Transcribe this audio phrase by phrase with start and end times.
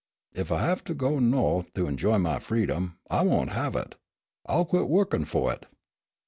[0.33, 3.93] Ef I have to go Nawth to injoy my freedom I won't have it.
[4.47, 5.67] I'll quit wo'kin fu' it."